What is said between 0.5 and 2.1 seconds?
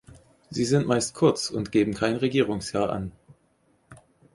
sind meist kurz und geben